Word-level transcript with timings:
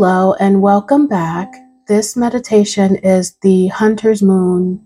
Hello 0.00 0.32
and 0.34 0.62
welcome 0.62 1.08
back. 1.08 1.52
This 1.88 2.16
meditation 2.16 2.94
is 3.02 3.34
the 3.42 3.66
Hunter's 3.66 4.22
Moon 4.22 4.80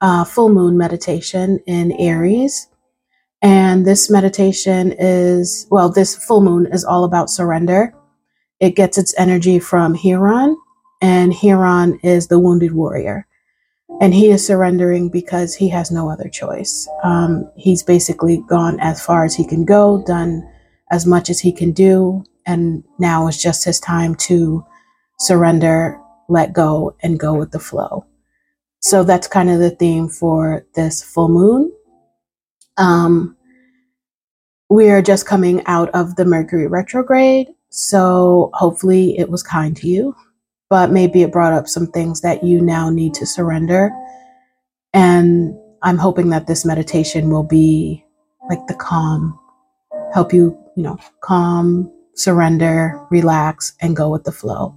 uh, 0.00 0.22
full 0.22 0.48
moon 0.48 0.78
meditation 0.78 1.58
in 1.66 1.90
Aries. 1.98 2.68
And 3.42 3.84
this 3.84 4.08
meditation 4.08 4.94
is, 4.96 5.66
well, 5.72 5.90
this 5.90 6.14
full 6.14 6.40
moon 6.40 6.68
is 6.72 6.84
all 6.84 7.02
about 7.02 7.30
surrender. 7.30 7.92
It 8.60 8.76
gets 8.76 8.96
its 8.96 9.12
energy 9.18 9.58
from 9.58 9.96
Chiron, 9.96 10.56
and 11.02 11.34
Chiron 11.34 11.98
is 12.04 12.28
the 12.28 12.38
wounded 12.38 12.74
warrior. 12.74 13.26
And 14.00 14.14
he 14.14 14.30
is 14.30 14.46
surrendering 14.46 15.08
because 15.08 15.56
he 15.56 15.68
has 15.70 15.90
no 15.90 16.08
other 16.08 16.28
choice. 16.28 16.88
Um, 17.02 17.50
he's 17.56 17.82
basically 17.82 18.40
gone 18.48 18.78
as 18.78 19.04
far 19.04 19.24
as 19.24 19.34
he 19.34 19.44
can 19.44 19.64
go, 19.64 20.04
done 20.06 20.48
as 20.92 21.06
much 21.06 21.28
as 21.28 21.40
he 21.40 21.50
can 21.50 21.72
do, 21.72 22.24
and 22.46 22.84
now 22.98 23.26
is 23.28 23.40
just 23.40 23.64
his 23.64 23.80
time 23.80 24.14
to 24.14 24.64
surrender, 25.18 26.00
let 26.28 26.52
go, 26.52 26.96
and 27.02 27.18
go 27.18 27.34
with 27.34 27.52
the 27.52 27.58
flow. 27.58 28.06
So 28.80 29.02
that's 29.02 29.26
kind 29.26 29.50
of 29.50 29.60
the 29.60 29.70
theme 29.70 30.08
for 30.08 30.66
this 30.74 31.02
full 31.02 31.28
moon. 31.28 31.72
Um, 32.76 33.36
we 34.68 34.90
are 34.90 35.02
just 35.02 35.26
coming 35.26 35.64
out 35.66 35.88
of 35.90 36.16
the 36.16 36.24
Mercury 36.24 36.66
retrograde, 36.66 37.48
so 37.70 38.50
hopefully 38.54 39.18
it 39.18 39.30
was 39.30 39.42
kind 39.42 39.76
to 39.78 39.88
you, 39.88 40.14
but 40.68 40.90
maybe 40.90 41.22
it 41.22 41.32
brought 41.32 41.52
up 41.52 41.68
some 41.68 41.86
things 41.86 42.20
that 42.22 42.42
you 42.42 42.60
now 42.60 42.90
need 42.90 43.14
to 43.14 43.26
surrender. 43.26 43.90
And 44.92 45.56
I'm 45.82 45.98
hoping 45.98 46.30
that 46.30 46.46
this 46.46 46.64
meditation 46.64 47.30
will 47.30 47.42
be 47.42 48.04
like 48.48 48.66
the 48.66 48.74
calm, 48.74 49.38
help 50.12 50.32
you, 50.32 50.58
you 50.76 50.82
know, 50.82 50.98
calm, 51.20 51.90
surrender, 52.14 53.00
relax, 53.10 53.74
and 53.80 53.96
go 53.96 54.10
with 54.10 54.24
the 54.24 54.32
flow. 54.32 54.74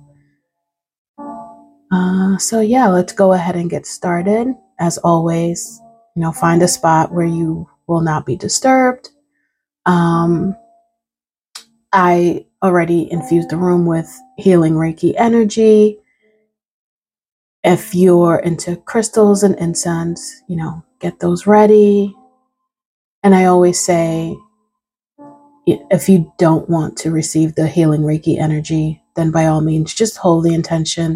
Uh, 1.91 2.37
so, 2.37 2.59
yeah, 2.59 2.87
let's 2.87 3.13
go 3.13 3.33
ahead 3.33 3.55
and 3.55 3.69
get 3.69 3.85
started. 3.85 4.53
As 4.79 4.97
always, 4.99 5.79
you 6.15 6.21
know, 6.21 6.31
find 6.31 6.61
a 6.61 6.67
spot 6.67 7.11
where 7.11 7.25
you 7.25 7.69
will 7.87 8.01
not 8.01 8.25
be 8.25 8.35
disturbed. 8.35 9.09
Um, 9.85 10.55
I 11.93 12.45
already 12.61 13.11
infused 13.11 13.49
the 13.49 13.57
room 13.57 13.85
with 13.85 14.13
healing 14.37 14.73
Reiki 14.73 15.13
energy. 15.17 15.97
If 17.63 17.95
you're 17.95 18.39
into 18.39 18.75
crystals 18.75 19.43
and 19.43 19.57
incense, 19.57 20.41
you 20.47 20.55
know, 20.55 20.83
get 20.99 21.19
those 21.19 21.47
ready. 21.47 22.13
And 23.23 23.33
I 23.33 23.45
always 23.45 23.79
say, 23.79 24.37
if 25.67 26.07
you 26.07 26.33
don't 26.37 26.69
want 26.69 26.97
to 26.99 27.11
receive 27.11 27.55
the 27.55 27.67
healing 27.67 28.01
Reiki 28.01 28.39
energy, 28.39 29.01
then 29.17 29.31
by 29.31 29.47
all 29.47 29.59
means, 29.61 29.93
just 29.93 30.15
hold 30.15 30.45
the 30.45 30.53
intention 30.53 31.15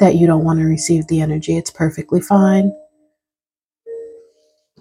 that 0.00 0.14
you 0.14 0.26
don't 0.26 0.44
want 0.44 0.60
to 0.60 0.64
receive 0.64 1.06
the 1.06 1.20
energy. 1.20 1.56
It's 1.58 1.70
perfectly 1.70 2.20
fine. 2.20 2.72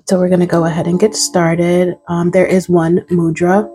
So 0.08 0.18
we're 0.18 0.30
going 0.30 0.40
to 0.40 0.46
go 0.46 0.66
ahead 0.66 0.88
and 0.88 1.00
get 1.00 1.14
started. 1.14 1.96
Um, 2.08 2.32
there 2.32 2.46
is 2.46 2.70
one 2.70 3.02
mudra 3.12 3.70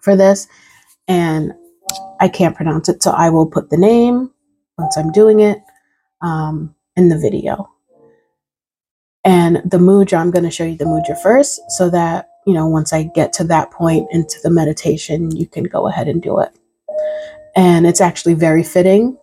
for 0.00 0.16
this, 0.16 0.48
and 1.06 1.52
I 2.20 2.28
can't 2.28 2.56
pronounce 2.56 2.88
it, 2.88 3.02
so 3.02 3.12
I 3.12 3.30
will 3.30 3.46
put 3.46 3.70
the 3.70 3.76
name 3.76 4.30
once 4.76 4.96
I'm 4.96 5.12
doing 5.12 5.40
it 5.40 5.58
um, 6.20 6.74
in 6.96 7.08
the 7.08 7.18
video. 7.18 7.68
And 9.24 9.62
the 9.64 9.78
mudra, 9.78 10.18
I'm 10.18 10.32
going 10.32 10.44
to 10.44 10.50
show 10.50 10.64
you 10.64 10.76
the 10.76 10.84
mudra 10.84 11.20
first 11.22 11.60
so 11.68 11.88
that, 11.90 12.28
you 12.46 12.54
know, 12.54 12.66
once 12.66 12.92
I 12.92 13.04
get 13.04 13.32
to 13.34 13.44
that 13.44 13.70
point 13.70 14.08
into 14.10 14.38
the 14.42 14.50
meditation, 14.50 15.34
you 15.36 15.46
can 15.46 15.64
go 15.64 15.88
ahead 15.88 16.08
and 16.08 16.22
do 16.22 16.40
it. 16.40 16.50
And 17.54 17.86
it's 17.86 18.00
actually 18.00 18.34
very 18.34 18.62
fitting 18.62 19.18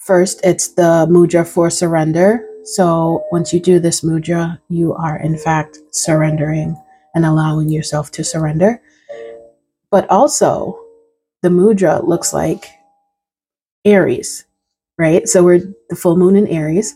First, 0.00 0.40
it's 0.42 0.68
the 0.68 1.06
mudra 1.10 1.46
for 1.46 1.68
surrender. 1.68 2.44
So 2.64 3.22
once 3.30 3.52
you 3.52 3.60
do 3.60 3.78
this 3.78 4.00
mudra, 4.00 4.58
you 4.68 4.94
are 4.94 5.18
in 5.18 5.36
fact 5.36 5.78
surrendering 5.90 6.74
and 7.14 7.26
allowing 7.26 7.68
yourself 7.68 8.10
to 8.12 8.24
surrender. 8.24 8.80
But 9.90 10.08
also, 10.08 10.80
the 11.42 11.50
mudra 11.50 12.02
looks 12.02 12.32
like 12.32 12.64
Aries, 13.84 14.46
right? 14.96 15.28
So 15.28 15.44
we're 15.44 15.60
the 15.90 15.96
full 15.96 16.16
moon 16.16 16.34
in 16.34 16.46
Aries, 16.46 16.94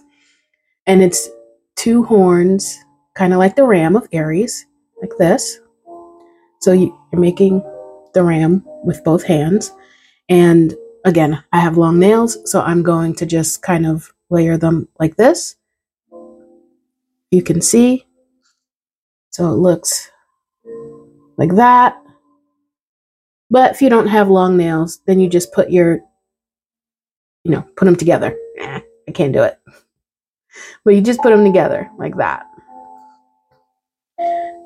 and 0.87 1.03
it's 1.03 1.29
two 1.77 2.05
horns, 2.05 2.79
kind 3.15 3.35
of 3.35 3.39
like 3.39 3.55
the 3.55 3.65
ram 3.65 3.97
of 3.97 4.09
Aries, 4.13 4.65
like 5.05 5.19
this. 5.19 5.61
So 6.61 6.73
you're 6.73 6.93
making 7.13 7.63
the 8.15 8.23
ram 8.23 8.65
with 8.85 9.05
both 9.05 9.25
hands, 9.25 9.73
and 10.29 10.75
Again, 11.05 11.45
I 11.53 11.61
have 11.61 11.77
long 11.77 11.99
nails, 11.99 12.39
so 12.51 12.63
I'm 12.63 12.83
going 12.83 13.15
to 13.17 13.27
just 13.27 13.61
kind 13.61 13.87
of 13.87 14.15
layer 14.31 14.57
them 14.57 14.89
like 14.99 15.17
this. 15.17 15.57
You 17.31 17.43
can 17.43 17.61
see. 17.61 18.07
So 19.31 19.51
it 19.51 19.57
looks 19.57 20.11
like 21.37 21.57
that. 21.57 22.01
But 23.51 23.73
if 23.73 23.83
you 23.83 23.91
don't 23.91 24.07
have 24.07 24.31
long 24.31 24.57
nails, 24.57 25.01
then 25.07 25.21
you 25.21 25.29
just 25.29 25.53
put 25.53 25.71
your, 25.71 26.01
you 27.45 27.51
know, 27.51 27.69
put 27.77 27.85
them 27.85 27.97
together. 27.97 28.35
I 28.59 29.13
can't 29.13 29.33
do 29.33 29.43
it. 29.43 29.59
But 30.85 30.95
you 30.95 31.01
just 31.01 31.21
put 31.21 31.31
them 31.31 31.45
together 31.45 31.91
like 31.99 32.17
that. 32.19 32.47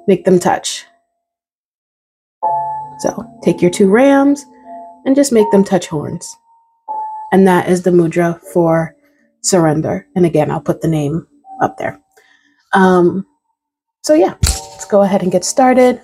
Make 0.08 0.24
them 0.24 0.40
touch. 0.40 0.84
So 2.98 3.24
take 3.44 3.62
your 3.62 3.70
two 3.70 3.88
rams 3.88 4.44
and 5.04 5.14
just 5.14 5.30
make 5.32 5.48
them 5.52 5.62
touch 5.62 5.86
horns. 5.86 6.28
And 7.32 7.46
that 7.46 7.68
is 7.68 7.82
the 7.82 7.90
mudra 7.90 8.40
for 8.52 8.96
surrender. 9.42 10.08
And 10.16 10.26
again, 10.26 10.50
I'll 10.50 10.60
put 10.60 10.80
the 10.80 10.88
name 10.88 11.26
up 11.62 11.78
there. 11.78 12.00
Um, 12.72 13.24
so, 14.02 14.14
yeah, 14.14 14.34
let's 14.42 14.86
go 14.86 15.02
ahead 15.02 15.22
and 15.22 15.30
get 15.30 15.44
started. 15.44 16.00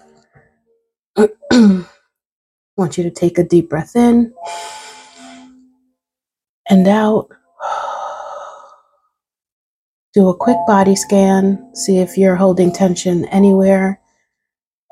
want 2.76 2.98
you 2.98 3.04
to 3.04 3.10
take 3.10 3.38
a 3.38 3.44
deep 3.44 3.70
breath 3.70 3.94
in 3.96 4.32
and 6.68 6.88
out. 6.88 7.28
Do 10.14 10.28
a 10.28 10.36
quick 10.36 10.58
body 10.64 10.94
scan. 10.94 11.74
See 11.74 11.98
if 11.98 12.16
you're 12.16 12.36
holding 12.36 12.72
tension 12.72 13.24
anywhere 13.26 14.00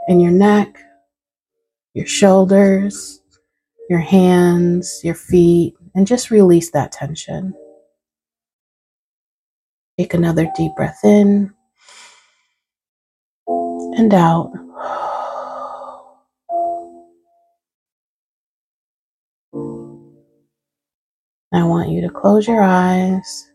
in 0.09 0.19
your 0.19 0.33
neck, 0.33 0.77
your 1.95 2.07
shoulders, 2.07 3.23
your 3.89 4.01
hands, 4.01 5.01
your 5.05 5.15
feet, 5.15 5.77
and 5.95 6.09
just 6.09 6.33
release 6.33 6.73
that 6.73 6.91
tension. 6.91 7.55
Take 9.97 10.13
another 10.13 10.51
deep 10.57 10.73
breath 10.75 10.99
in 11.05 11.55
and 13.47 14.13
out. 14.13 14.51
I 21.55 21.63
want 21.63 21.91
you 21.91 22.01
to 22.01 22.11
close 22.11 22.49
your 22.49 22.63
eyes 22.63 23.52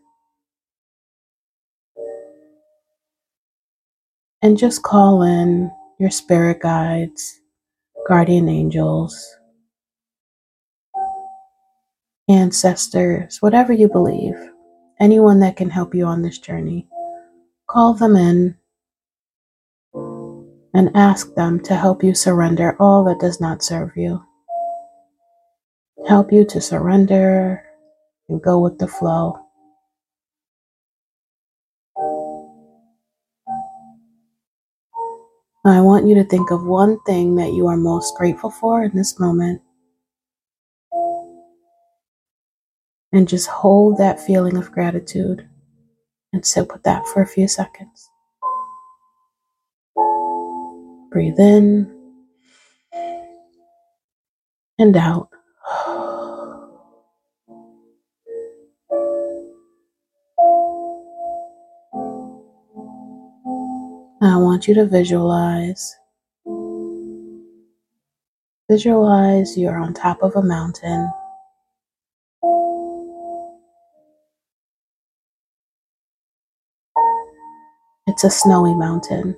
and 4.42 4.58
just 4.58 4.82
call 4.82 5.22
in 5.22 5.70
your 5.98 6.10
spirit 6.10 6.60
guides, 6.60 7.40
guardian 8.06 8.48
angels 8.48 9.38
ancestors, 12.28 13.38
whatever 13.40 13.72
you 13.72 13.88
believe, 13.88 14.36
anyone 15.00 15.40
that 15.40 15.56
can 15.56 15.70
help 15.70 15.94
you 15.94 16.04
on 16.04 16.22
this 16.22 16.38
journey, 16.38 16.86
call 17.68 17.94
them 17.94 18.16
in 18.16 18.54
and 20.74 20.90
ask 20.94 21.34
them 21.34 21.58
to 21.60 21.74
help 21.74 22.04
you 22.04 22.14
surrender 22.14 22.76
all 22.78 23.02
that 23.04 23.18
does 23.18 23.40
not 23.40 23.62
serve 23.62 23.96
you. 23.96 24.22
Help 26.06 26.30
you 26.30 26.44
to 26.44 26.60
surrender 26.60 27.64
and 28.28 28.42
go 28.42 28.58
with 28.58 28.78
the 28.78 28.86
flow. 28.86 29.38
I 35.64 35.80
want 35.80 36.06
you 36.06 36.14
to 36.14 36.24
think 36.24 36.50
of 36.50 36.64
one 36.64 36.98
thing 37.00 37.34
that 37.36 37.52
you 37.52 37.66
are 37.66 37.76
most 37.76 38.16
grateful 38.16 38.50
for 38.50 38.82
in 38.84 38.96
this 38.96 39.18
moment 39.20 39.60
and 43.12 43.28
just 43.28 43.48
hold 43.48 43.98
that 43.98 44.20
feeling 44.20 44.56
of 44.56 44.72
gratitude 44.72 45.48
and 46.32 46.46
sit 46.46 46.72
with 46.72 46.82
that 46.84 47.06
for 47.08 47.22
a 47.22 47.26
few 47.26 47.48
seconds. 47.48 48.08
Breathe 51.10 51.38
in 51.38 52.12
and 54.78 54.96
out. 54.96 55.30
want 64.48 64.66
you 64.66 64.72
to 64.72 64.86
visualize. 64.86 65.94
Visualize 68.70 69.58
you're 69.58 69.76
on 69.76 69.92
top 69.92 70.22
of 70.22 70.34
a 70.36 70.42
mountain. 70.42 71.12
It's 78.06 78.24
a 78.24 78.30
snowy 78.30 78.74
mountain. 78.74 79.36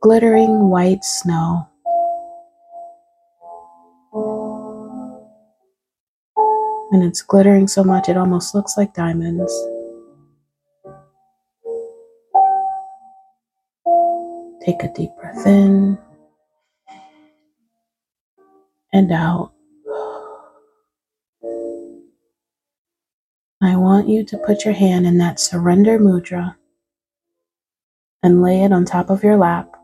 Glittering 0.00 0.68
white 0.68 1.02
snow. 1.02 1.66
And 6.92 7.02
it's 7.02 7.22
glittering 7.22 7.66
so 7.66 7.82
much 7.82 8.08
it 8.08 8.16
almost 8.16 8.54
looks 8.54 8.76
like 8.76 8.94
diamonds. 8.94 9.52
Take 14.64 14.82
a 14.82 14.92
deep 14.92 15.10
breath 15.18 15.46
in 15.46 15.98
and 18.92 19.10
out. 19.10 19.52
I 23.62 23.76
want 23.76 24.08
you 24.08 24.24
to 24.24 24.38
put 24.38 24.64
your 24.64 24.74
hand 24.74 25.06
in 25.06 25.18
that 25.18 25.40
surrender 25.40 25.98
mudra 25.98 26.56
and 28.22 28.42
lay 28.42 28.62
it 28.62 28.72
on 28.72 28.84
top 28.84 29.08
of 29.10 29.22
your 29.22 29.36
lap. 29.36 29.74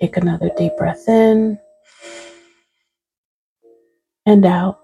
Take 0.00 0.16
another 0.16 0.50
deep 0.56 0.76
breath 0.76 1.08
in 1.08 1.58
and 4.26 4.44
out. 4.44 4.81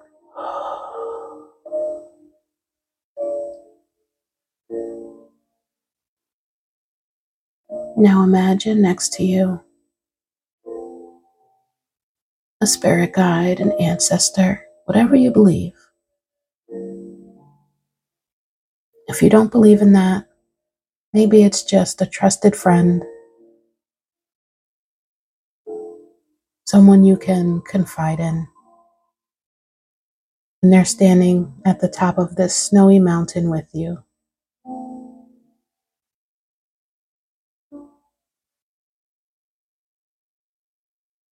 Now 8.01 8.23
imagine 8.23 8.81
next 8.81 9.13
to 9.15 9.25
you 9.25 9.61
a 12.61 12.67
spirit 12.67 13.13
guide, 13.13 13.59
an 13.59 13.73
ancestor, 13.81 14.65
whatever 14.85 15.17
you 15.17 15.33
believe. 15.33 15.73
If 19.09 19.21
you 19.21 19.29
don't 19.29 19.51
believe 19.51 19.83
in 19.83 19.95
that, 19.95 20.29
maybe 21.13 21.43
it's 21.43 21.65
just 21.65 22.01
a 22.01 22.07
trusted 22.07 22.55
friend, 22.55 23.03
someone 26.69 27.03
you 27.03 27.17
can 27.17 27.63
confide 27.63 28.21
in. 28.21 28.47
And 30.63 30.73
they're 30.73 30.85
standing 30.85 31.53
at 31.65 31.81
the 31.81 31.89
top 31.89 32.17
of 32.17 32.37
this 32.37 32.55
snowy 32.55 33.01
mountain 33.01 33.51
with 33.51 33.67
you. 33.73 34.05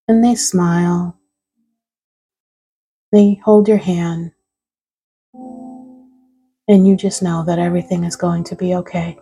And 0.08 0.24
they 0.24 0.34
smile. 0.34 1.18
They 3.12 3.40
hold 3.44 3.68
your 3.68 3.78
hand, 3.78 4.32
and 6.68 6.86
you 6.86 6.96
just 6.96 7.22
know 7.22 7.44
that 7.44 7.58
everything 7.58 8.04
is 8.04 8.16
going 8.16 8.44
to 8.44 8.56
be 8.56 8.74
okay. 8.76 9.18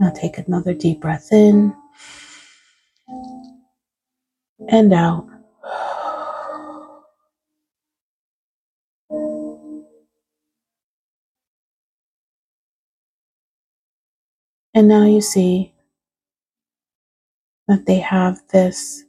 Now 0.00 0.10
take 0.10 0.38
another 0.38 0.74
deep 0.74 1.00
breath 1.00 1.32
in 1.32 1.74
and 4.68 4.92
out. 4.92 5.26
And 14.78 14.86
now 14.86 15.02
you 15.02 15.20
see 15.20 15.74
that 17.66 17.84
they 17.86 17.98
have 17.98 18.40
this 18.52 19.02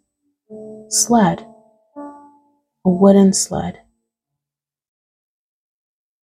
sled, 0.88 1.46
a 2.84 2.90
wooden 2.90 3.34
sled, 3.34 3.80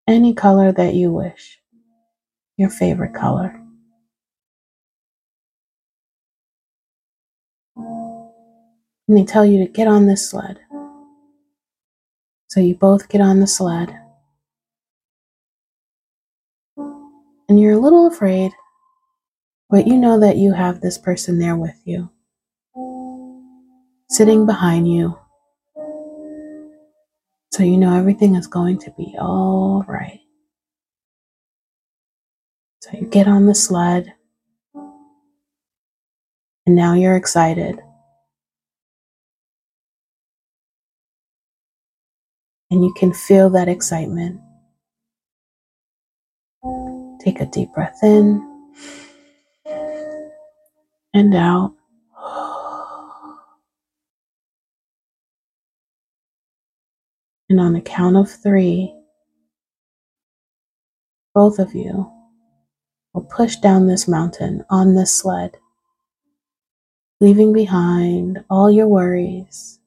any 0.09 0.35
color 0.35 0.73
that 0.73 0.95
you 0.95 1.13
wish, 1.13 1.61
your 2.57 2.71
favorite 2.71 3.15
color. 3.15 3.63
And 7.77 9.17
they 9.17 9.25
tell 9.25 9.47
you 9.47 9.65
to 9.65 9.71
get 9.71 9.87
on 9.87 10.07
this 10.07 10.29
sled. 10.29 10.59
So 12.49 12.59
you 12.59 12.75
both 12.75 13.09
get 13.09 13.21
on 13.21 13.39
the 13.39 13.47
sled. 13.47 13.97
And 17.49 17.61
you're 17.61 17.75
a 17.75 17.79
little 17.79 18.09
afraid 18.09 18.51
but 19.69 19.87
you 19.87 19.97
know 19.97 20.21
that 20.21 20.37
you 20.37 20.53
have 20.53 20.81
this 20.81 20.99
person 20.99 21.39
there 21.39 21.57
with 21.57 21.81
you, 21.85 22.11
sitting 24.09 24.47
behind 24.47 24.91
you. 24.91 25.19
So 27.53 27.63
you 27.63 27.77
know 27.77 27.97
everything 27.97 28.35
is 28.37 28.47
going 28.47 28.79
to 28.81 28.91
be 28.97 29.17
all 29.19 29.85
right. 29.89 30.21
So 32.81 32.91
you 32.93 33.07
get 33.07 33.27
on 33.27 33.47
the 33.47 33.55
sled, 33.55 34.13
and 36.67 36.77
now 36.77 36.95
you're 36.95 37.17
excited. 37.17 37.81
And 42.71 42.85
you 42.85 42.93
can 42.95 43.13
feel 43.13 43.49
that 43.51 43.69
excitement. 43.69 44.41
Take 47.21 47.41
a 47.41 47.47
deep 47.47 47.73
breath 47.73 47.99
in 48.03 48.56
and 51.17 51.35
out. 51.35 51.73
And 57.49 57.59
on 57.59 57.73
the 57.73 57.81
count 57.81 58.17
of 58.17 58.31
three, 58.31 58.95
both 61.35 61.59
of 61.59 61.75
you 61.75 62.11
will 63.15 63.23
push 63.23 63.57
down 63.57 63.87
this 63.87 64.07
mountain 64.07 64.63
on 64.69 64.95
this 64.95 65.19
sled, 65.19 65.57
leaving 67.21 67.55
behind 67.55 68.45
all 68.51 68.71
your 68.71 68.89
worries, 68.89 69.81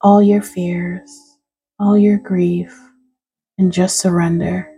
all 0.00 0.22
your 0.22 0.42
fears, 0.42 1.10
all 1.80 1.98
your 1.98 2.18
grief, 2.18 2.78
and 3.58 3.72
just 3.72 3.98
surrender. 3.98 4.70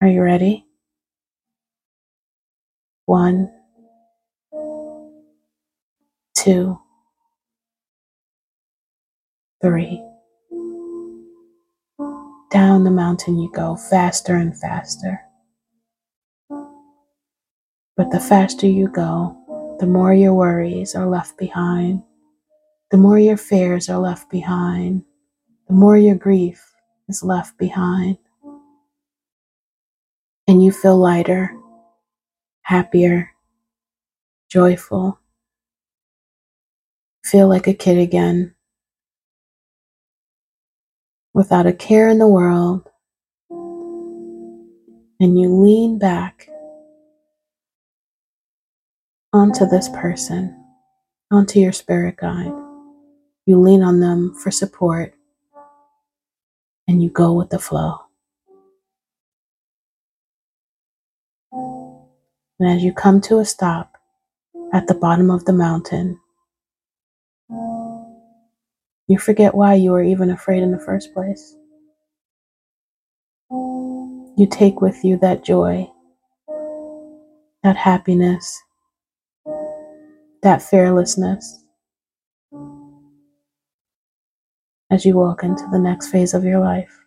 Are 0.00 0.08
you 0.08 0.22
ready? 0.22 0.64
One, 3.06 3.50
two, 6.34 6.78
three. 9.60 10.02
Down 12.50 12.84
the 12.84 12.90
mountain 12.90 13.38
you 13.38 13.50
go, 13.52 13.76
faster 13.76 14.36
and 14.36 14.58
faster. 14.58 15.20
But 17.96 18.10
the 18.10 18.20
faster 18.20 18.66
you 18.66 18.88
go, 18.88 19.76
the 19.80 19.86
more 19.86 20.14
your 20.14 20.34
worries 20.34 20.94
are 20.94 21.06
left 21.06 21.36
behind, 21.36 22.02
the 22.90 22.96
more 22.96 23.18
your 23.18 23.36
fears 23.36 23.88
are 23.88 23.98
left 23.98 24.30
behind, 24.30 25.04
the 25.68 25.74
more 25.74 25.96
your 25.96 26.14
grief 26.14 26.64
is 27.08 27.22
left 27.22 27.58
behind. 27.58 28.18
And 30.46 30.62
you 30.62 30.72
feel 30.72 30.96
lighter 30.96 31.56
happier, 32.64 33.30
joyful. 34.50 35.20
Feel 37.24 37.48
like 37.48 37.66
a 37.66 37.74
kid 37.74 37.98
again, 37.98 38.54
without 41.34 41.66
a 41.66 41.72
care 41.72 42.08
in 42.08 42.18
the 42.18 42.28
world. 42.28 42.88
And 45.20 45.40
you 45.40 45.48
lean 45.54 45.98
back 45.98 46.48
onto 49.32 49.66
this 49.66 49.88
person, 49.90 50.54
onto 51.30 51.60
your 51.60 51.72
spirit 51.72 52.16
guide. 52.16 52.52
You 53.46 53.60
lean 53.60 53.82
on 53.82 54.00
them 54.00 54.34
for 54.34 54.50
support 54.50 55.14
and 56.88 57.02
you 57.02 57.10
go 57.10 57.32
with 57.34 57.50
the 57.50 57.58
flow. 57.58 58.03
And 62.64 62.72
as 62.72 62.82
you 62.82 62.94
come 62.94 63.20
to 63.20 63.40
a 63.40 63.44
stop 63.44 63.98
at 64.72 64.86
the 64.86 64.94
bottom 64.94 65.30
of 65.30 65.44
the 65.44 65.52
mountain, 65.52 66.18
you 69.06 69.18
forget 69.18 69.54
why 69.54 69.74
you 69.74 69.90
were 69.90 70.02
even 70.02 70.30
afraid 70.30 70.62
in 70.62 70.70
the 70.70 70.78
first 70.78 71.12
place. 71.12 71.58
You 73.50 74.48
take 74.50 74.80
with 74.80 75.04
you 75.04 75.18
that 75.18 75.44
joy, 75.44 75.90
that 77.62 77.76
happiness, 77.76 78.62
that 80.42 80.62
fearlessness 80.62 81.62
as 84.90 85.04
you 85.04 85.16
walk 85.16 85.44
into 85.44 85.68
the 85.70 85.78
next 85.78 86.08
phase 86.08 86.32
of 86.32 86.44
your 86.44 86.60
life. 86.60 86.98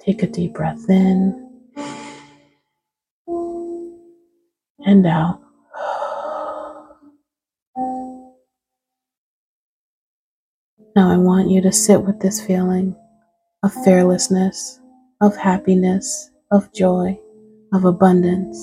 Take 0.00 0.22
a 0.22 0.26
deep 0.26 0.54
breath 0.54 0.88
in 0.88 1.47
and 4.88 5.06
out. 5.06 5.38
Now 10.96 11.10
I 11.10 11.18
want 11.18 11.50
you 11.50 11.60
to 11.60 11.70
sit 11.70 12.02
with 12.02 12.20
this 12.20 12.40
feeling 12.44 12.96
of 13.62 13.72
fearlessness, 13.84 14.80
of 15.20 15.36
happiness, 15.36 16.30
of 16.50 16.72
joy, 16.72 17.20
of 17.72 17.84
abundance, 17.84 18.58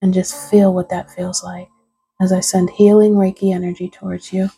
and 0.00 0.14
just 0.14 0.50
feel 0.50 0.72
what 0.72 0.88
that 0.88 1.10
feels 1.10 1.44
like 1.44 1.68
as 2.20 2.32
I 2.32 2.40
send 2.40 2.70
healing 2.70 3.12
Reiki 3.14 3.54
energy 3.54 3.90
towards 3.90 4.32
you. 4.32 4.48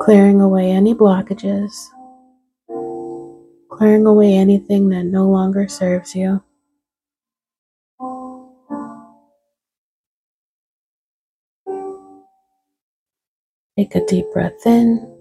Clearing 0.00 0.40
away 0.40 0.70
any 0.70 0.94
blockages, 0.94 1.72
clearing 3.76 4.06
away 4.06 4.34
anything 4.34 4.88
that 4.90 5.04
no 5.04 5.28
longer 5.28 5.66
serves 5.66 6.14
you. 6.14 6.42
Take 13.76 13.96
a 13.96 14.06
deep 14.06 14.26
breath 14.32 14.64
in 14.64 15.12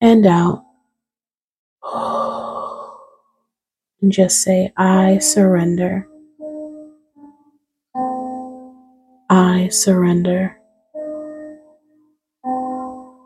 and 0.00 0.26
out. 0.26 0.64
And 4.02 4.10
just 4.10 4.42
say, 4.42 4.72
I 4.76 5.18
surrender. 5.18 6.08
I 9.30 9.68
surrender. 9.70 10.56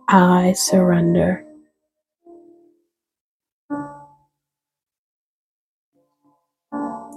I 0.08 0.52
surrender. 0.54 1.46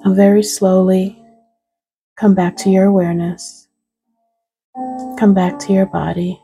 And 0.05 0.15
very 0.15 0.43
slowly 0.43 1.19
come 2.15 2.35
back 2.35 2.55
to 2.57 2.69
your 2.69 2.85
awareness. 2.85 3.67
Come 5.17 5.33
back 5.33 5.57
to 5.62 5.74
your 5.74 5.88
body. 5.88 6.39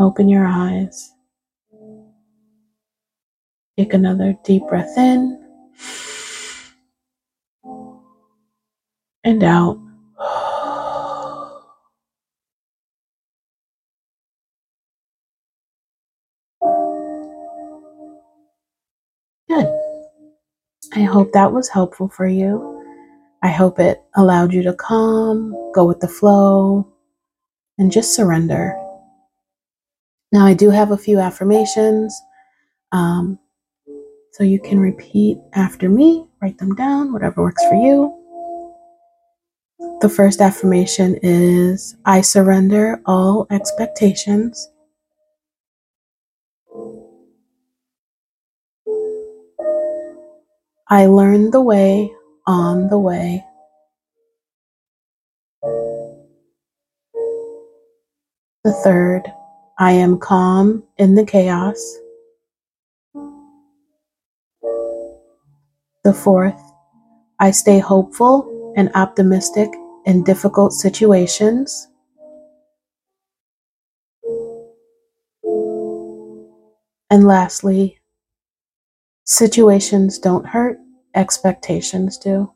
Open 0.00 0.28
your 0.28 0.44
eyes. 0.44 1.12
Take 3.78 3.94
another 3.94 4.36
deep 4.42 4.66
breath 4.66 4.98
in 4.98 5.40
and 9.22 9.44
out. 9.44 9.83
I 20.96 21.02
hope 21.02 21.32
that 21.32 21.52
was 21.52 21.68
helpful 21.68 22.08
for 22.08 22.26
you. 22.26 22.82
I 23.42 23.48
hope 23.48 23.78
it 23.80 24.02
allowed 24.16 24.52
you 24.52 24.62
to 24.62 24.72
calm, 24.72 25.52
go 25.74 25.84
with 25.84 26.00
the 26.00 26.08
flow, 26.08 26.86
and 27.78 27.90
just 27.90 28.14
surrender. 28.14 28.74
Now, 30.30 30.46
I 30.46 30.54
do 30.54 30.70
have 30.70 30.92
a 30.92 30.96
few 30.96 31.18
affirmations. 31.18 32.14
Um, 32.92 33.38
so 34.32 34.44
you 34.44 34.60
can 34.60 34.78
repeat 34.78 35.38
after 35.52 35.88
me, 35.88 36.26
write 36.40 36.58
them 36.58 36.74
down, 36.74 37.12
whatever 37.12 37.42
works 37.42 37.62
for 37.68 37.74
you. 37.74 38.12
The 40.00 40.08
first 40.08 40.40
affirmation 40.40 41.18
is 41.22 41.96
I 42.04 42.20
surrender 42.20 43.00
all 43.06 43.46
expectations. 43.50 44.70
I 50.94 51.06
learn 51.06 51.50
the 51.50 51.60
way 51.60 52.14
on 52.46 52.86
the 52.88 53.00
way. 53.00 53.44
The 58.62 58.72
third, 58.84 59.24
I 59.76 59.90
am 59.90 60.20
calm 60.20 60.84
in 60.96 61.16
the 61.16 61.26
chaos. 61.26 61.98
The 66.04 66.14
fourth, 66.14 66.62
I 67.40 67.50
stay 67.50 67.80
hopeful 67.80 68.72
and 68.76 68.88
optimistic 68.94 69.70
in 70.06 70.22
difficult 70.22 70.72
situations. 70.72 71.88
And 77.10 77.26
lastly, 77.26 77.98
situations 79.24 80.20
don't 80.20 80.46
hurt, 80.46 80.78
expectations 81.14 82.18
do. 82.18 82.52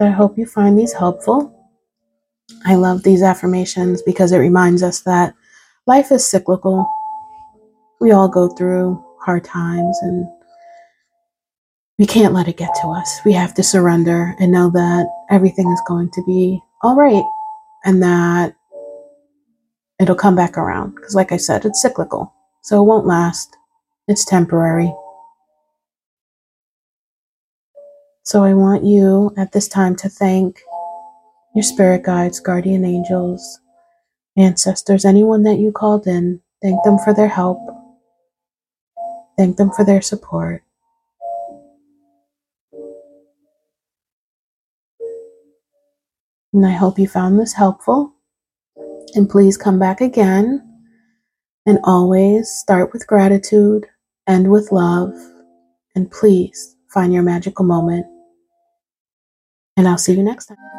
I 0.00 0.10
hope 0.10 0.36
you 0.36 0.46
find 0.46 0.78
these 0.78 0.92
helpful. 0.92 1.50
I 2.66 2.74
love 2.74 3.02
these 3.02 3.22
affirmations 3.22 4.02
because 4.02 4.32
it 4.32 4.38
reminds 4.38 4.82
us 4.82 5.00
that 5.02 5.34
life 5.86 6.12
is 6.12 6.26
cyclical 6.26 6.86
we 8.04 8.12
all 8.12 8.28
go 8.28 8.48
through 8.48 9.02
hard 9.20 9.44
times 9.44 9.98
and 10.02 10.26
we 11.98 12.04
can't 12.04 12.34
let 12.34 12.48
it 12.48 12.58
get 12.58 12.74
to 12.82 12.88
us. 12.88 13.20
We 13.24 13.32
have 13.32 13.54
to 13.54 13.62
surrender 13.62 14.34
and 14.38 14.52
know 14.52 14.68
that 14.68 15.06
everything 15.30 15.70
is 15.70 15.80
going 15.88 16.10
to 16.10 16.22
be 16.26 16.60
all 16.82 16.96
right 16.96 17.24
and 17.86 18.02
that 18.02 18.54
it'll 19.98 20.16
come 20.16 20.36
back 20.36 20.58
around. 20.58 20.96
Because, 20.96 21.14
like 21.14 21.32
I 21.32 21.38
said, 21.38 21.64
it's 21.64 21.80
cyclical, 21.80 22.33
so 22.64 22.82
it 22.82 22.86
won't 22.86 23.06
last, 23.06 23.56
it's 24.08 24.24
temporary. 24.24 24.92
So, 28.24 28.42
I 28.42 28.54
want 28.54 28.84
you 28.84 29.32
at 29.36 29.52
this 29.52 29.68
time 29.68 29.94
to 29.96 30.08
thank 30.08 30.60
your 31.54 31.62
spirit 31.62 32.02
guides, 32.02 32.40
guardian 32.40 32.84
angels, 32.84 33.60
ancestors, 34.36 35.04
anyone 35.04 35.44
that 35.44 35.58
you 35.58 35.70
called 35.70 36.08
in. 36.08 36.40
Thank 36.62 36.82
them 36.82 36.98
for 36.98 37.14
their 37.14 37.28
help 37.28 37.58
Thank 39.36 39.56
them 39.56 39.70
for 39.70 39.84
their 39.84 40.02
support. 40.02 40.62
And 46.52 46.64
I 46.64 46.70
hope 46.70 47.00
you 47.00 47.08
found 47.08 47.38
this 47.38 47.52
helpful. 47.52 48.14
And 49.16 49.28
please 49.28 49.56
come 49.56 49.78
back 49.78 50.00
again. 50.00 50.73
And 51.66 51.78
always 51.84 52.50
start 52.50 52.92
with 52.92 53.06
gratitude, 53.06 53.86
end 54.26 54.50
with 54.50 54.70
love, 54.70 55.14
and 55.94 56.10
please 56.10 56.76
find 56.92 57.12
your 57.12 57.22
magical 57.22 57.64
moment. 57.64 58.06
And 59.76 59.88
I'll 59.88 59.98
see 59.98 60.14
you 60.14 60.22
next 60.22 60.46
time. 60.46 60.73